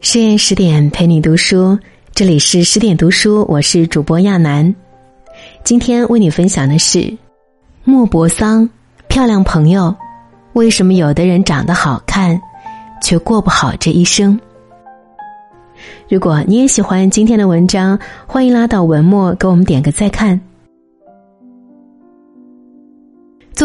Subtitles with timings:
[0.00, 1.78] 深夜十点陪你读书，
[2.14, 4.74] 这里是十点读书，我是主播亚楠。
[5.62, 7.14] 今天为你分享的是
[7.84, 8.66] 莫泊桑，
[9.08, 9.94] 漂亮朋友，
[10.54, 12.40] 为什么有的人长得好看，
[13.02, 14.40] 却过不好这一生？
[16.08, 20.40] 如果你也喜欢今天的文章，欢迎拉到文末给我们点个再看。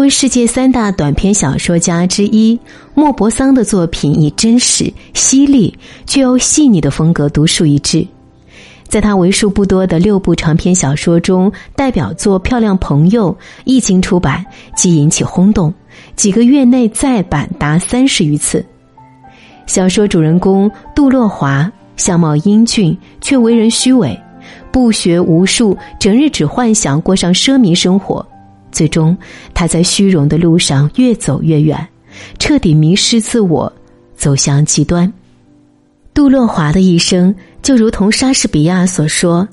[0.00, 2.58] 为世界三大短篇小说家之一，
[2.94, 5.72] 莫泊桑的作品以真实、犀利
[6.06, 8.06] 却又细腻的风格独树一帜。
[8.88, 13.30] 在他为数不多的六部长篇小说中，代表作《漂亮朋友》
[13.64, 14.44] 一经出版
[14.74, 15.72] 即引起轰动，
[16.16, 18.64] 几个月内再版达三十余次。
[19.66, 24.18] 小说主人公杜洛华相貌英俊，却为人虚伪，
[24.72, 28.26] 不学无术，整日只幻想过上奢靡生活。
[28.70, 29.16] 最终，
[29.54, 31.86] 他在虚荣的路上越走越远，
[32.38, 33.72] 彻底迷失自我，
[34.16, 35.12] 走向极端。
[36.12, 39.48] 杜洛华的一生就如同莎士比亚所说：“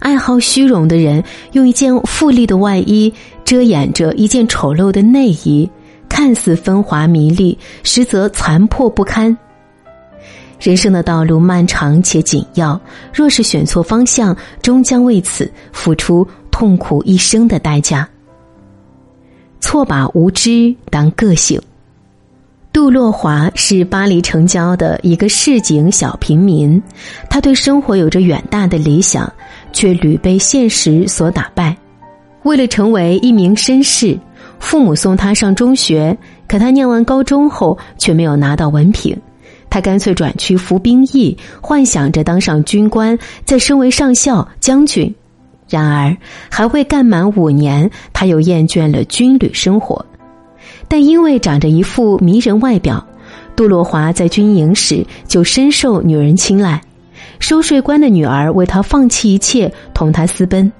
[0.00, 3.12] 爱好虚荣的人，用一件富丽的外衣
[3.44, 5.68] 遮掩着一件丑陋的内衣，
[6.08, 9.36] 看似风华迷丽，实则残破不堪。”
[10.58, 12.80] 人生的道路漫长且紧要，
[13.14, 18.08] 若是选错方向，终将为此付出痛苦一生的代价。
[19.60, 21.60] 错把无知当个性。
[22.72, 26.80] 杜洛华是巴黎城郊的一个市井小平民，
[27.28, 29.30] 他对生活有着远大的理想，
[29.72, 31.76] 却屡被现实所打败。
[32.44, 34.16] 为了成为一名绅士，
[34.60, 39.16] 父母送他上中学，可他念完高中后却没有拿到文凭，
[39.68, 45.12] 他干脆转去服兵役，幻想着当上军官，再升为上校、将军。
[45.68, 46.16] 然而，
[46.50, 50.04] 还未干满五年，他又厌倦了军旅生活。
[50.88, 53.06] 但因为长着一副迷人外表，
[53.54, 56.80] 杜洛华在军营时就深受女人青睐。
[57.40, 60.70] 收税官的女儿为他放弃一切，同他私奔；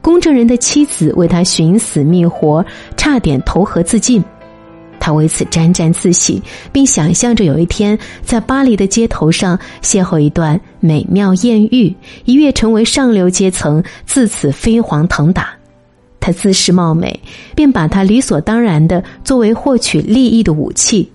[0.00, 2.64] 公证人的妻子为他寻死觅活，
[2.96, 4.22] 差点投河自尽。
[5.06, 11.94] 他为此沾沾自喜，并想象着有一天在巴黎的街头上邂逅一段美妙艳遇，
[12.24, 15.50] 一跃成为上流阶层，自此飞黄腾达。
[16.18, 17.20] 他自恃貌美，
[17.54, 21.08] 便把他理所当然的作为获取利益的武器。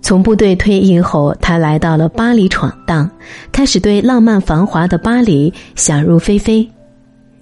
[0.00, 3.10] 从部队退役后，他来到了巴黎闯荡，
[3.50, 6.64] 开始对浪漫繁华的巴黎想入非非。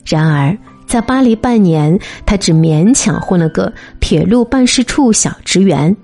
[0.07, 0.57] 然而，
[0.89, 5.95] 在巴黎半年，他只勉强混了个铁路办事处小职员，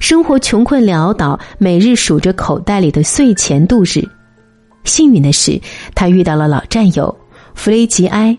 [0.00, 4.06] 生活穷困潦倒，每日数着口袋里的碎钱度日。
[4.84, 5.58] 幸运的是，
[5.94, 7.16] 他遇到了老战友
[7.54, 8.36] 弗雷吉埃。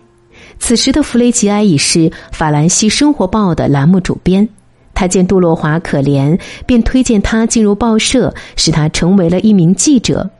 [0.60, 1.98] 此时的弗雷吉埃已是
[2.30, 4.48] 《法兰西生活报》的栏目主编。
[4.94, 10.30] 他见杜洛华可怜，便推荐他进入报社，使他成为了一名记者。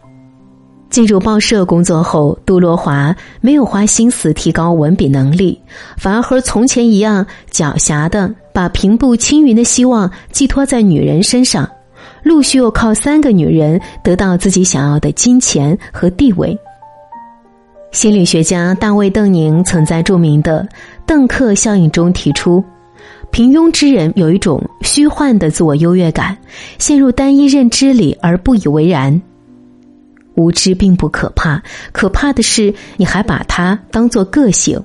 [0.88, 5.60] 进入报社工作后，杜洛华没有花心思提高文笔能力，
[5.98, 11.68] 反而和从前一样狡黠的把平步青云的希望寄托在女人身上，
[12.22, 16.56] 陆续又靠三个女人得到自己想要的金钱和地位。
[17.92, 20.66] 心理学家大卫·邓宁曾在著名的
[21.06, 22.62] 邓克效应中提出，
[23.30, 26.36] 平庸之人有一种虚幻的自我优越感，
[26.78, 29.20] 陷入单一认知里而不以为然。
[30.36, 31.60] 无知并不可怕，
[31.92, 34.80] 可怕的是你还把它当做个性。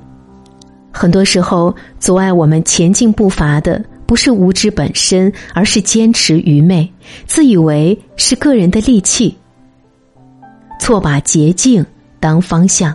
[0.91, 6.91] 很多时候，阻碍我们前进步伐的不是无知本身，而是坚持愚昧，
[7.28, 9.38] 自以为是个人的利器。
[10.79, 11.85] 错把捷径
[12.19, 12.94] 当方向。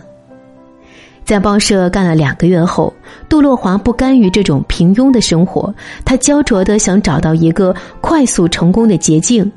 [1.25, 2.93] 在报社干了两个月后，
[3.27, 5.73] 杜洛华不甘于这种平庸的生活，
[6.05, 9.51] 他焦灼的想找到一个快速成功的捷径。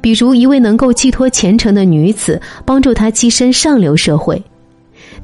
[0.00, 4.42] 比如一位能够寄托前程的女子，帮助他跻身上流社会。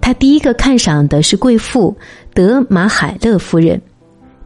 [0.00, 1.96] 他第一个看上的是贵妇
[2.34, 3.80] 德马海勒夫人。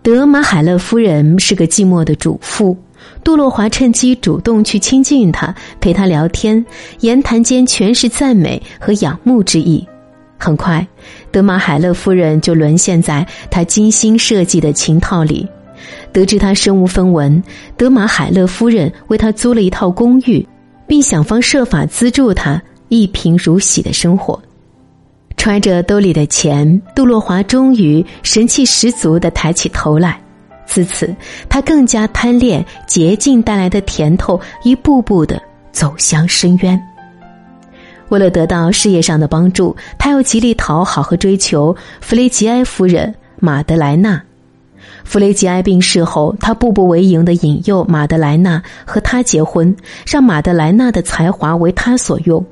[0.02, 2.76] 德马海勒夫人是个寂寞的主妇。
[3.24, 6.64] 杜洛华趁机主动去亲近她，陪她聊天，
[7.00, 9.84] 言谈间全是赞美和仰慕之意。
[10.38, 10.86] 很快，
[11.32, 15.48] 德马海勒夫人就沦陷在他精心设计的情套里。
[16.16, 17.42] 得知他身无分文，
[17.76, 20.48] 德玛海勒夫人为他租了一套公寓，
[20.86, 22.58] 并想方设法资助他
[22.88, 24.40] 一贫如洗的生活。
[25.36, 30.18] 揣着兜里的钱，杜洛华终于神气十足的抬起头来。
[30.64, 31.14] 自此，
[31.50, 35.38] 他更加贪恋捷径带来的甜头，一步步的
[35.70, 36.82] 走向深渊。
[38.08, 44.22] 为了得到事业上的帮助，他又极力讨好和追求弗雷吉埃夫人马德莱娜。
[45.06, 49.74] 弗雷吉埃病逝后，他步步为营的引诱马德莱娜和他结婚，
[50.04, 52.44] 让马德莱娜的才华为他所用。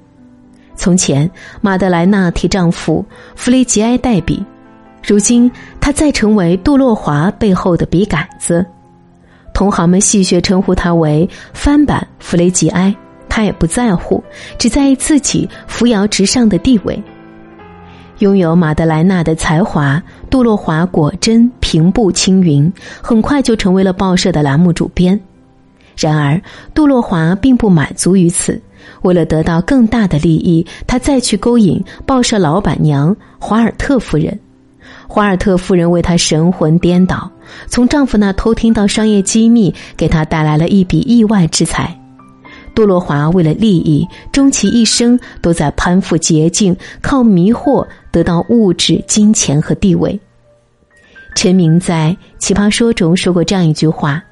[0.76, 1.28] 从前，
[1.60, 3.04] 马德莱娜替丈夫
[3.34, 4.42] 弗雷吉埃代笔，
[5.04, 8.64] 如今她再成为杜洛华背后的笔杆子。
[9.52, 12.94] 同行们戏谑称呼她为“翻版弗雷吉埃”，
[13.28, 14.22] 她也不在乎，
[14.58, 17.02] 只在意自己扶摇直上的地位。
[18.20, 20.00] 拥有马德莱娜的才华，
[20.34, 25.19] 杜洛华果真平步青云，很快就成为了报社的栏目主编。
[25.96, 26.42] 然而，
[26.75, 28.60] 杜洛华并不满足于此。
[29.02, 34.36] 为了得到更大的利益，他再去勾引报社老板娘华尔特夫人。
[35.06, 37.30] 华尔特夫人为他神魂颠倒，
[37.69, 41.96] 从丈夫那偷听到商业机密，给他带来了一笔意外之财。
[42.75, 50.19] 杜洛华为了利益，终其一生都在攀附捷径，靠迷惑得到物质、金钱和地位。
[51.34, 54.22] 陈明在《奇葩说》中说过这样一句话。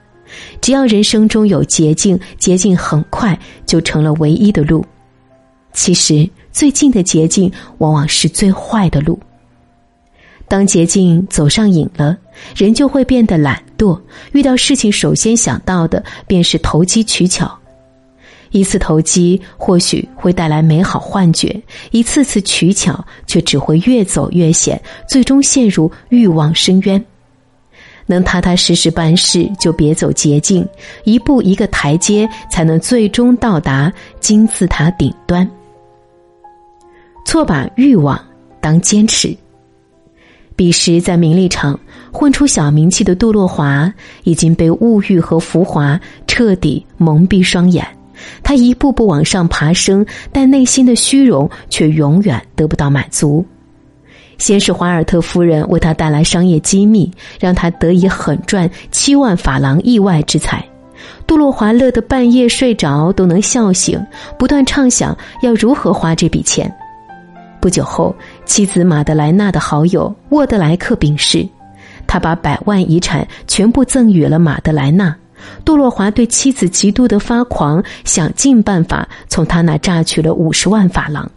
[0.62, 4.84] 只要人生中有捷径，捷径很快就成了唯一的路。
[5.74, 9.18] 其实，最近的捷径往往是最坏的路。
[10.48, 12.16] 当捷径走上瘾了，
[12.54, 14.00] 人就会变得懒惰，
[14.32, 17.58] 遇到事情首先想到的便是投机取巧。
[18.52, 21.60] 一次投机或许会带来美好幻觉，
[21.90, 27.04] 一次次取巧却只会越走越险，最终陷入欲望深渊。
[28.04, 30.66] 能踏踏实实办事，就别走捷径，
[31.04, 35.48] 一步一个台阶，才能最终到达金字塔顶端。
[37.24, 38.22] 错把欲望
[38.60, 39.34] 当坚持。
[40.54, 41.78] 彼时在名利场
[42.12, 43.90] 混出小名气的杜洛华，
[44.24, 47.86] 已经被物欲和浮华彻底蒙蔽双眼。
[48.42, 53.44] 他一步步往上爬升，但内心的虚荣却永远得不到满足。
[54.38, 60.64] 先是华尔特夫人为他带来商业机密，让他得以狠赚七万法郎意外之财。
[61.26, 64.04] 杜洛华乐得半夜睡着都能笑醒，
[64.38, 66.72] 不断畅想要如何花这笔钱。
[67.60, 68.14] 不久后，
[68.44, 71.46] 妻子马德莱娜的好友沃德莱克病逝，
[72.08, 75.16] 他把百万遗产全部赠予了马德莱娜。
[75.64, 81.30] 杜洛华对妻子极度的发狂，想尽办法从他那榨取了五十万法郎。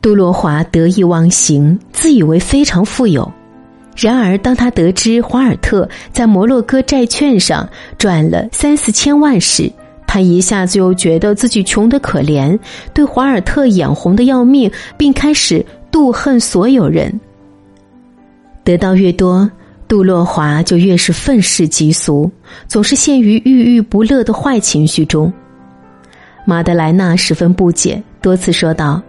[0.00, 3.30] 杜洛华得意忘形，自以为非常富有。
[3.96, 7.68] 然而，当他得知华尔特在摩洛哥债券上
[7.98, 9.72] 赚了三四千万时，
[10.06, 12.58] 他一下子又觉得自己穷得可怜，
[12.92, 17.20] 对华尔特眼红的要命，并开始妒恨所有人。
[18.62, 19.50] 得到越多，
[19.88, 22.30] 杜洛华就越是愤世嫉俗，
[22.66, 25.32] 总是陷于郁郁不乐的坏情绪中。
[26.44, 29.00] 马德莱娜十分不解，多次说道。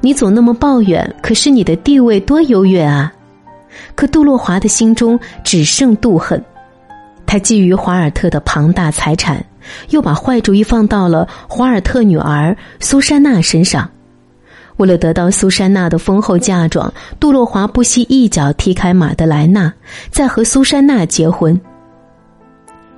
[0.00, 3.12] 你总那么抱怨，可是你的地位多优越啊！
[3.94, 6.42] 可杜洛华的心中只剩妒恨。
[7.24, 9.44] 他觊觎华尔特的庞大财产，
[9.90, 13.88] 又把坏主意放到了华尔特女儿苏珊娜身上。
[14.76, 19.72] 为了得到苏珊娜的丰厚嫁妆，杜洛华不惜一脚踢开马德莱娜，
[20.10, 21.58] 再和苏珊娜结婚。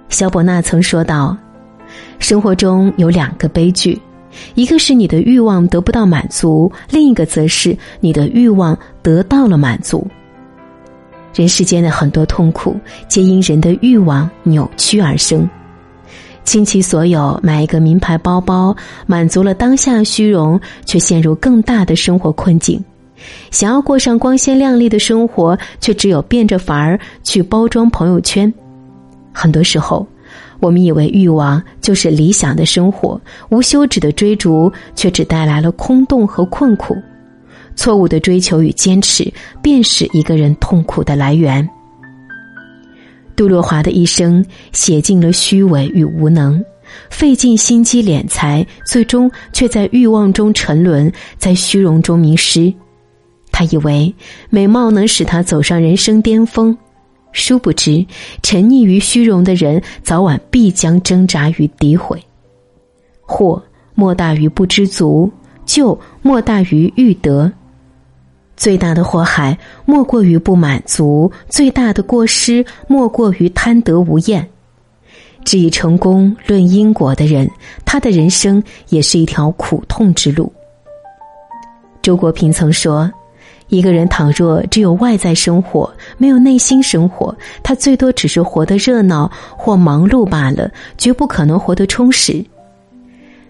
[0.08, 1.36] 肖伯纳曾说道
[2.18, 4.00] ：“生活中有两个悲剧。”
[4.54, 10.06] 一个是你的欲望得不到满足，另一个则是你的欲望得到了满足。
[11.34, 12.76] 人世间的很多痛苦，
[13.08, 15.48] 皆因人的欲望扭曲而生。
[16.48, 18.74] 倾其所有买一个名牌包包，
[19.06, 22.82] 满足了当下虚荣，却陷入更大的生活困境。
[23.50, 28.50] 想要过上光鲜亮丽的生活，却只有变着法儿去包装朋友圈。
[29.30, 30.06] 很多时候。
[30.60, 36.96] 我们以为欲望就是理想的生活，无休止的追逐却只带来了空洞和困苦。
[37.76, 41.68] 错误的追求与坚持，便是一个人痛苦的来源。
[43.38, 46.60] 杜洛华的一生写尽了虚伪与无能，
[47.08, 52.74] 费尽心机敛财，最终却在欲望中沉沦，在虚荣中迷失。
[53.52, 54.12] 他以为
[54.50, 56.76] 美貌能使他走上人生巅峰。
[57.30, 58.04] 殊不知，
[58.42, 62.20] 沉溺于虚荣的人，早晚必将挣扎与诋毁。
[63.20, 63.62] 祸
[63.94, 65.30] 莫大于不知足，
[65.64, 67.52] 救莫大于欲得。
[68.58, 74.46] 最大的祸害莫过于不满足，最大的过失莫过于贪得无厌。
[75.44, 77.50] 只以成功论因果的人，
[77.86, 80.52] 他的人生也是一条苦痛之路。
[82.02, 83.10] 周国平曾说。
[83.70, 92.42] 一个人倘若只有外在生活，没有内心生活，他最多只是活得热闹或忙碌罢了，绝不可能活得充实。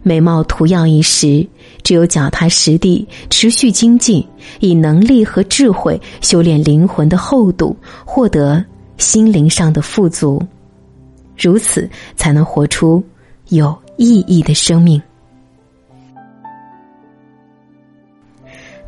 [0.03, 1.47] 美貌图耀一时，
[1.83, 4.27] 只有脚踏实地、持续精进，
[4.61, 8.65] 以能力和智慧修炼灵魂的厚度，获得
[8.97, 10.43] 心灵上的富足，
[11.37, 13.03] 如此才能活出
[13.49, 15.01] 有意义的生命。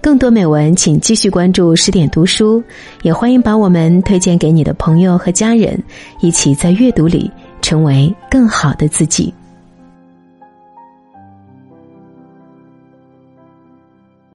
[0.02, 2.62] 更多美文，请继续关注十点读书，
[3.02, 5.82] 也欢迎把我们推荐给你的朋友和家人，
[6.22, 9.32] 一起在阅读里成为更好的自己。